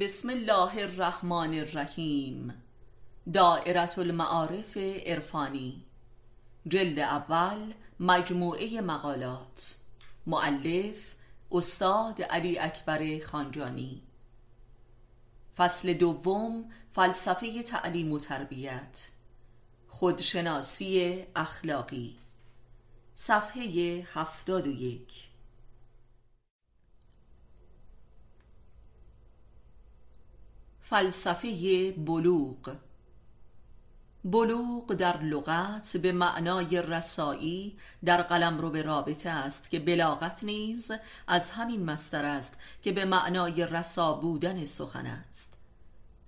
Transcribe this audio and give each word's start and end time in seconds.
بسم 0.00 0.30
الله 0.30 0.82
الرحمن 0.82 1.54
الرحیم. 1.54 2.62
دائرت 3.32 3.98
المعارف 3.98 4.76
عرفانی. 5.06 5.84
جلد 6.66 6.98
اول 6.98 7.74
مجموعه 8.00 8.80
مقالات. 8.80 9.74
معلف 10.26 11.14
استاد 11.52 12.22
علی 12.22 12.58
اکبر 12.58 13.18
خانجانی. 13.18 14.02
فصل 15.56 15.92
دوم 15.92 16.72
فلسفه 16.94 17.62
تعلیم 17.62 18.12
و 18.12 18.18
تربیت. 18.18 19.08
خودشناسی 19.88 21.24
اخلاقی. 21.36 22.16
صفحه 23.14 24.06
هفتاد 24.14 24.66
و 24.66 24.70
یک. 24.70 25.33
فلسفه 30.86 31.92
بلوغ. 31.92 32.76
بلوغ 34.24 34.94
در 34.94 35.22
لغت 35.22 35.96
به 35.96 36.12
معنای 36.12 36.82
رسایی 36.82 37.78
در 38.04 38.22
قلم 38.22 38.58
رو 38.58 38.70
به 38.70 38.82
رابطه 38.82 39.30
است 39.30 39.70
که 39.70 39.80
بلاغت 39.80 40.44
نیز 40.44 40.92
از 41.26 41.50
همین 41.50 41.84
مستر 41.84 42.24
است 42.24 42.58
که 42.82 42.92
به 42.92 43.04
معنای 43.04 43.66
رسا 43.66 44.12
بودن 44.12 44.64
سخن 44.64 45.06
است. 45.06 45.53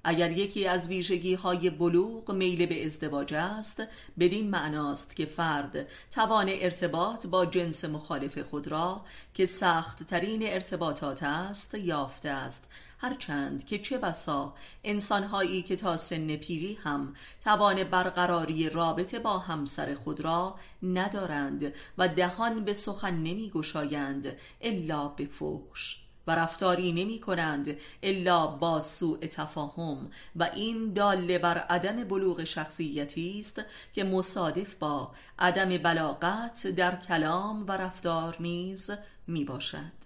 اگر 0.08 0.30
یکی 0.30 0.66
از 0.66 0.88
ویژگی 0.88 1.34
های 1.34 1.70
بلوغ 1.70 2.32
میل 2.32 2.66
به 2.66 2.84
ازدواج 2.84 3.34
است 3.34 3.82
بدین 4.18 4.50
معناست 4.50 5.16
که 5.16 5.26
فرد 5.26 5.86
توان 6.10 6.46
ارتباط 6.48 7.26
با 7.26 7.46
جنس 7.46 7.84
مخالف 7.84 8.38
خود 8.38 8.68
را 8.68 9.04
که 9.34 9.46
سخت 9.46 10.02
ترین 10.02 10.40
ارتباطات 10.42 11.22
است 11.22 11.74
یافته 11.74 12.28
است. 12.28 12.68
هرچند 12.98 13.66
که 13.66 13.78
چه 13.78 13.98
بسا 13.98 14.54
انسانهایی 14.84 15.62
که 15.62 15.76
تا 15.76 15.96
سن 15.96 16.36
پیری 16.36 16.78
هم 16.82 17.14
توان 17.44 17.84
برقراری 17.84 18.70
رابطه 18.70 19.18
با 19.18 19.38
همسر 19.38 19.94
خود 19.94 20.20
را 20.20 20.54
ندارند 20.82 21.72
و 21.98 22.08
دهان 22.08 22.64
به 22.64 22.72
سخن 22.72 23.14
نمی 23.14 23.50
گشایند 23.50 24.36
الا 24.60 25.08
به 25.08 25.26
فوش 25.26 26.05
و 26.26 26.34
رفتاری 26.34 26.92
نمی 26.92 27.20
کنند 27.20 27.76
الا 28.02 28.46
با 28.46 28.80
سوء 28.80 29.18
تفاهم. 29.18 30.10
و 30.36 30.50
این 30.54 30.92
داله 30.92 31.38
بر 31.38 31.58
عدم 31.58 32.04
بلوغ 32.04 32.44
شخصیتی 32.44 33.38
است 33.38 33.62
که 33.92 34.04
مصادف 34.04 34.74
با 34.74 35.10
عدم 35.38 35.78
بلاغت 35.78 36.66
در 36.66 36.96
کلام 36.96 37.66
و 37.66 37.72
رفتار 37.72 38.36
نیز 38.40 38.90
می 39.26 39.44
باشد 39.44 40.05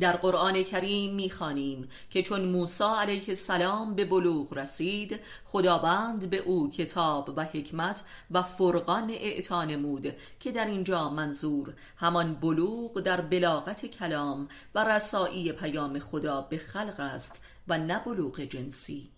در 0.00 0.16
قرآن 0.16 0.62
کریم 0.62 1.14
می‌خوانیم 1.14 1.88
که 2.10 2.22
چون 2.22 2.44
موسی 2.44 2.84
علیه 2.84 3.24
السلام 3.28 3.94
به 3.94 4.04
بلوغ 4.04 4.54
رسید 4.54 5.20
خداوند 5.44 6.30
به 6.30 6.36
او 6.36 6.70
کتاب 6.70 7.32
و 7.36 7.44
حکمت 7.44 8.04
و 8.30 8.42
فرقان 8.42 9.10
اعطا 9.10 9.64
نمود 9.64 10.14
که 10.40 10.52
در 10.52 10.66
اینجا 10.66 11.08
منظور 11.08 11.74
همان 11.96 12.34
بلوغ 12.34 13.00
در 13.00 13.20
بلاغت 13.20 13.86
کلام 13.86 14.48
و 14.74 14.84
رسایی 14.84 15.52
پیام 15.52 15.98
خدا 15.98 16.40
به 16.40 16.58
خلق 16.58 17.00
است 17.00 17.42
و 17.68 17.78
نه 17.78 17.98
بلوغ 17.98 18.40
جنسی. 18.40 19.10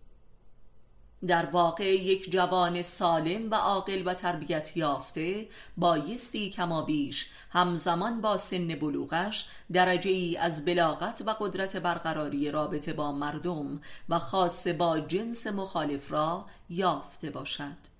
در 1.27 1.47
واقع 1.47 1.95
یک 1.95 2.31
جوان 2.31 2.83
سالم 2.83 3.51
و 3.51 3.55
عاقل 3.55 4.03
و 4.07 4.15
تربیت 4.15 4.77
یافته 4.77 5.49
بایستی 5.77 6.51
کما 6.51 6.83
بیش 6.83 7.31
همزمان 7.51 8.21
با 8.21 8.37
سن 8.37 8.67
بلوغش 8.67 9.49
درجه 9.73 10.11
ای 10.11 10.37
از 10.37 10.65
بلاغت 10.65 11.23
و 11.27 11.31
قدرت 11.41 11.77
برقراری 11.77 12.51
رابطه 12.51 12.93
با 12.93 13.13
مردم 13.13 13.81
و 14.09 14.19
خاص 14.19 14.67
با 14.67 15.01
جنس 15.01 15.47
مخالف 15.47 16.13
را 16.13 16.47
یافته 16.71 17.31
باشد 17.31 17.91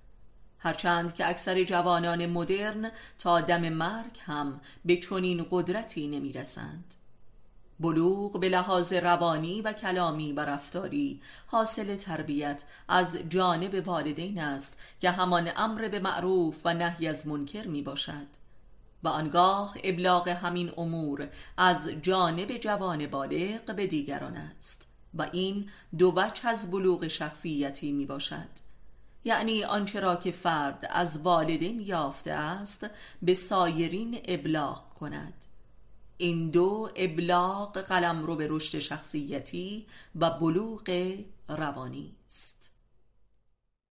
هرچند 0.59 1.15
که 1.15 1.29
اکثر 1.29 1.65
جوانان 1.65 2.27
مدرن 2.27 2.91
تا 3.19 3.41
دم 3.41 3.69
مرگ 3.69 4.19
هم 4.21 4.61
به 4.85 4.97
چنین 4.97 5.47
قدرتی 5.51 6.07
نمی 6.07 6.33
رسند. 6.33 6.95
بلوغ 7.81 8.41
به 8.41 8.49
لحاظ 8.49 8.93
روانی 8.93 9.63
و 9.63 9.73
کلامی 9.73 10.33
و 10.33 10.41
رفتاری 10.41 11.21
حاصل 11.47 11.97
تربیت 11.97 12.65
از 12.89 13.19
جانب 13.29 13.89
والدین 13.89 14.41
است 14.41 14.79
که 15.01 15.11
همان 15.11 15.51
امر 15.57 15.89
به 15.89 15.99
معروف 15.99 16.57
و 16.65 16.75
نهی 16.75 17.09
از 17.09 17.27
منکر 17.27 17.67
می 17.67 17.83
باشد 17.83 18.27
و 19.03 19.09
آنگاه 19.09 19.75
ابلاغ 19.85 20.29
همین 20.29 20.73
امور 20.77 21.29
از 21.57 21.89
جانب 21.89 22.57
جوان 22.57 23.07
بالغ 23.07 23.75
به 23.77 23.87
دیگران 23.87 24.37
است. 24.37 24.87
و 25.15 25.27
این 25.33 25.71
دو 25.99 26.13
وجه 26.17 26.49
از 26.49 26.71
بلوغ 26.71 27.09
شخصیتی 27.09 27.93
می 27.93 28.07
باشد 28.07 28.49
یعنی 29.25 29.65
آنچه 29.65 30.01
را 30.01 30.17
که 30.17 30.31
فرد 30.31 30.89
از 30.91 31.21
والدین 31.23 31.81
یافته 31.81 32.33
است 32.33 32.87
به 33.23 33.35
سایرین 33.35 34.21
ابلاغ 34.25 34.95
کند. 34.95 35.50
این 36.21 36.51
دو 36.51 36.91
ابلاغ 36.97 37.79
قلم 37.79 38.25
رو 38.25 38.37
به 38.37 38.47
رشد 38.51 38.79
شخصیتی 38.79 39.87
و 40.21 40.31
بلوغ 40.31 41.17
روانی 41.49 42.13
است. 42.29 42.70